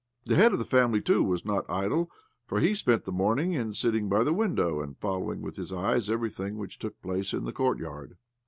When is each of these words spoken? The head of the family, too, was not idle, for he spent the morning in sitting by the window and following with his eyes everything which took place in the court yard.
The 0.25 0.33
head 0.35 0.51
of 0.51 0.57
the 0.57 0.65
family, 0.65 0.99
too, 0.99 1.21
was 1.21 1.45
not 1.45 1.69
idle, 1.69 2.09
for 2.47 2.59
he 2.59 2.73
spent 2.73 3.05
the 3.05 3.11
morning 3.11 3.53
in 3.53 3.75
sitting 3.75 4.09
by 4.09 4.23
the 4.23 4.33
window 4.33 4.81
and 4.81 4.97
following 4.97 5.43
with 5.43 5.57
his 5.57 5.71
eyes 5.71 6.09
everything 6.09 6.57
which 6.57 6.79
took 6.79 6.99
place 7.03 7.33
in 7.35 7.43
the 7.43 7.53
court 7.53 7.77
yard. 7.77 8.17